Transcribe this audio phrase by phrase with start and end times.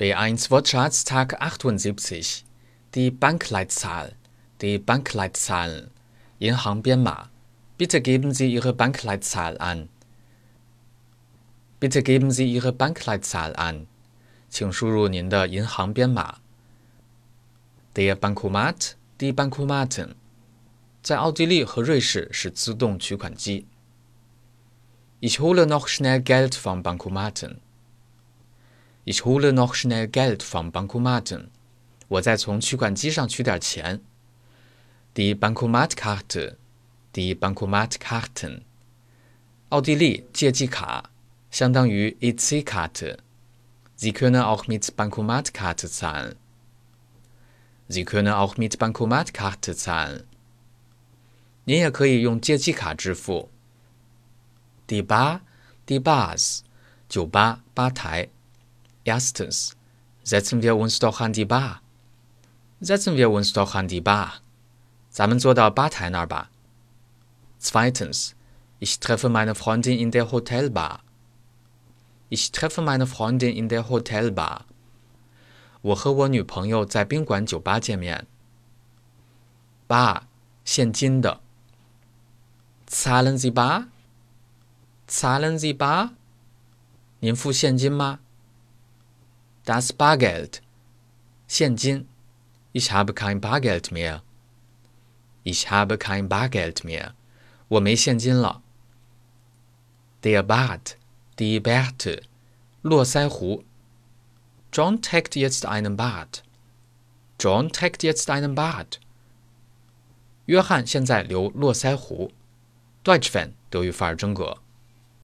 [0.00, 2.44] B1 Wortschatztag 78.
[2.94, 4.14] Die Bankleitzahl,
[4.60, 5.90] die Bankleitzahlen,
[6.38, 7.28] 银行编码.
[7.78, 9.88] Bitte geben Sie Ihre Bankleitzahl an.
[11.78, 13.86] Bitte geben Sie Ihre Bankleitzahl an.
[14.48, 16.38] 请输入您的银行编码。
[17.94, 20.14] Der Bankomat, die Bankomaten，
[21.02, 23.66] 在奥地利和瑞士是自动取款机。
[25.20, 27.60] Ich hole noch schnell Geld vom Bankomaten.
[29.04, 31.50] Ich hole noch schnell Geld vom Bankomaten.
[32.08, 34.00] 我再从取款机上取点钱。
[35.14, 36.56] Die Bankomatkarte,
[37.12, 38.62] die Bankomatkarten.
[39.70, 41.10] 奥地利借记卡
[41.50, 43.18] 相当于 EC-Karte.
[43.96, 46.36] Sie können auch mit Bankomatkarte zahlen.
[47.88, 50.24] Sie können auch mit Bankomatkarte zahlen.
[51.64, 53.48] 您也可以用借记卡支付。
[54.86, 55.40] Die Bar,
[55.86, 56.60] die Bars.
[57.08, 58.28] 酒吧，吧台。
[59.03, 59.75] Erstens,
[60.23, 61.81] setzen wir uns doch an die Bar.
[62.79, 64.41] Setzen wir uns doch an die Bar.
[65.09, 66.49] 咱们坐到吧台那儿吧。
[67.59, 68.33] Zweitens,
[68.79, 71.01] ich treffe meine Freundin in der Hotelbar.
[72.29, 74.61] Ich treffe meine Freundin in der Hotelbar.
[75.81, 78.25] 我和我女朋友在宾馆酒吧见面。
[79.87, 80.21] Bar，
[80.63, 81.41] 现金的。
[82.87, 83.87] Zahlen Sie bar?
[85.07, 86.11] Zahlen Sie bar?
[87.19, 88.19] 您付现金吗
[89.64, 90.60] ？Das Bargeld，
[91.46, 92.06] 现金。
[92.72, 94.22] Ich habe kein Bargeld mehr.
[95.44, 97.14] Ich habe kein Bargeld mehr.
[97.68, 98.62] 我没现金了。
[100.22, 100.96] Der Bart,
[101.38, 102.22] die Bärte，
[102.82, 103.64] 络腮胡。
[104.72, 106.42] John trägt jetzt einen Bart.
[107.40, 109.00] John trägt jetzt einen Bart.
[110.46, 112.30] 约翰现在留络腮胡。
[113.02, 114.58] Deutsch fan 德语范儿真格。